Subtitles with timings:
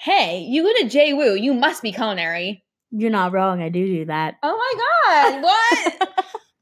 [0.00, 1.42] Hey, you go to JWU.
[1.42, 2.62] You must be culinary.
[2.92, 3.60] You're not wrong.
[3.60, 4.36] I do do that.
[4.44, 5.42] Oh my god!
[5.98, 6.08] What?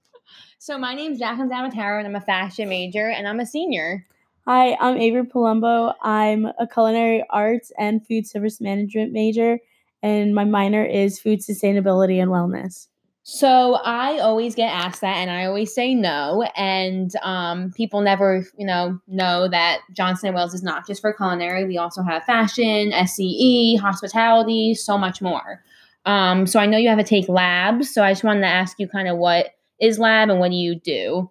[0.58, 4.06] so my name's Jacqueline Zamataro, and I'm a fashion major, and I'm a senior.
[4.46, 5.92] Hi, I'm Avery Palumbo.
[6.00, 9.58] I'm a culinary arts and food service management major,
[10.02, 12.86] and my minor is food sustainability and wellness.
[13.28, 16.44] So I always get asked that, and I always say no.
[16.56, 21.12] And um, people never, you know, know that Johnson and Wales is not just for
[21.12, 21.64] culinary.
[21.64, 25.60] We also have fashion, SCE, hospitality, so much more.
[26.04, 27.92] Um, so I know you have to take labs.
[27.92, 29.48] So I just wanted to ask you kind of what
[29.80, 31.28] is lab and what do you do?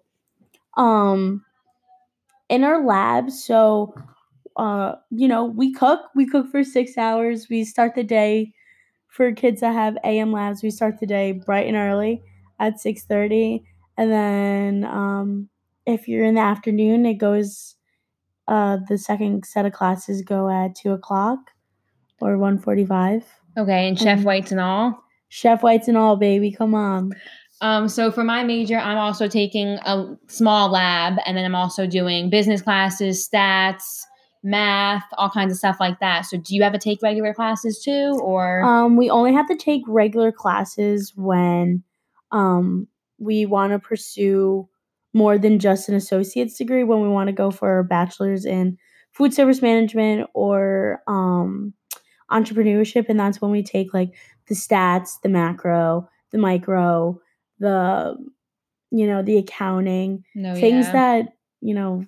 [0.76, 1.46] Um,
[2.50, 3.94] in our lab, so
[4.58, 6.00] uh, you know, we cook.
[6.14, 7.46] We cook for six hours.
[7.48, 8.52] We start the day
[9.16, 12.22] for kids that have AM labs, we start the day bright and early
[12.60, 13.62] at 6.30.
[13.96, 15.48] And then um,
[15.86, 17.76] if you're in the afternoon, it goes,
[18.46, 21.38] uh, the second set of classes go at 2 o'clock
[22.20, 23.24] or 1.45.
[23.58, 25.02] Okay, and chef whites and all?
[25.28, 26.52] Chef whites and all, baby.
[26.52, 27.12] Come on.
[27.62, 31.86] Um, so for my major, I'm also taking a small lab, and then I'm also
[31.86, 34.02] doing business classes, stats,
[34.46, 36.24] math, all kinds of stuff like that.
[36.24, 39.56] So do you have to take regular classes too or Um we only have to
[39.56, 41.82] take regular classes when
[42.30, 42.86] um
[43.18, 44.68] we want to pursue
[45.12, 48.78] more than just an associate's degree when we want to go for a bachelor's in
[49.10, 51.74] food service management or um
[52.30, 54.14] entrepreneurship and that's when we take like
[54.46, 57.20] the stats, the macro, the micro,
[57.58, 58.16] the
[58.92, 60.92] you know, the accounting, no, things yeah.
[60.92, 61.28] that,
[61.60, 62.06] you know,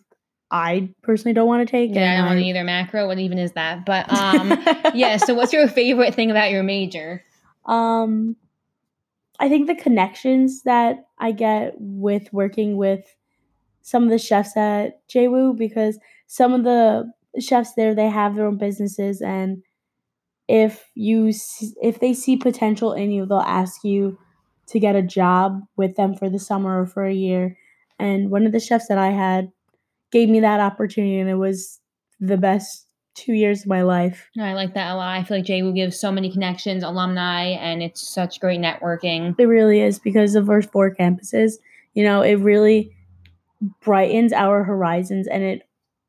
[0.51, 1.95] I personally don't want to take.
[1.95, 3.07] Yeah, I don't want either macro.
[3.07, 3.85] What even is that?
[3.85, 4.51] But um,
[4.95, 5.17] yeah.
[5.19, 7.23] So, what's your favorite thing about your major?
[7.67, 8.37] Um,
[9.39, 13.05] I think the connections that I get with working with
[13.83, 18.47] some of the chefs at JWU because some of the chefs there they have their
[18.47, 19.63] own businesses and
[20.49, 24.19] if you see, if they see potential in you they'll ask you
[24.67, 27.57] to get a job with them for the summer or for a year
[27.99, 29.53] and one of the chefs that I had
[30.11, 31.81] gave me that opportunity and it was
[32.21, 34.29] the best two years of my life.
[34.41, 35.17] I like that a lot.
[35.17, 39.35] I feel like JWU gives so many connections, alumni, and it's such great networking.
[39.39, 41.55] It really is because of our four campuses.
[41.95, 42.95] You know, it really
[43.81, 45.63] brightens our horizons and it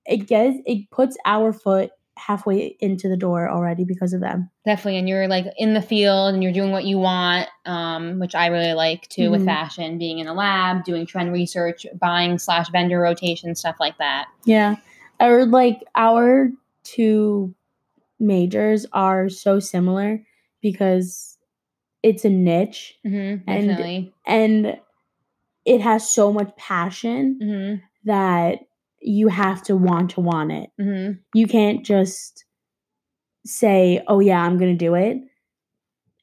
[0.05, 4.49] it gets it puts our foot halfway into the door already because of them.
[4.65, 8.35] Definitely, and you're like in the field and you're doing what you want, um, which
[8.35, 9.31] I really like too mm-hmm.
[9.31, 13.97] with fashion, being in a lab, doing trend research, buying slash vendor rotation, stuff like
[13.97, 14.27] that.
[14.45, 14.75] Yeah,
[15.19, 16.51] or like our
[16.83, 17.55] two
[18.19, 20.23] majors are so similar
[20.61, 21.37] because
[22.03, 24.79] it's a niche mm-hmm, and and
[25.65, 27.75] it has so much passion mm-hmm.
[28.05, 28.59] that
[29.01, 30.69] you have to want to want it.
[30.79, 31.19] Mm-hmm.
[31.33, 32.45] You can't just
[33.45, 35.17] say, "Oh yeah, I'm going to do it."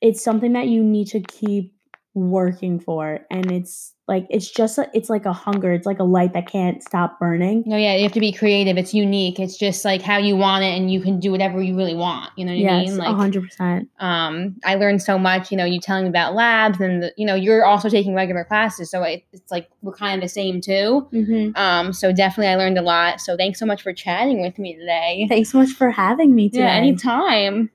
[0.00, 1.72] It's something that you need to keep
[2.16, 5.72] working for and it's like it's just a, it's like a hunger.
[5.72, 7.64] It's like a light that can't stop burning.
[7.66, 8.76] No yeah you have to be creative.
[8.76, 9.40] It's unique.
[9.40, 12.30] It's just like how you want it and you can do whatever you really want.
[12.36, 15.64] You know what yes, i mean like 100% um i learned so much you know
[15.64, 19.02] you telling me about labs and the, you know you're also taking regular classes so
[19.02, 21.08] it, it's like we're kind of the same too.
[21.12, 21.56] Mm-hmm.
[21.56, 23.20] um so definitely i learned a lot.
[23.20, 25.26] So thanks so much for chatting with me today.
[25.28, 26.64] Thanks so much for having me today.
[26.64, 27.70] yeah anytime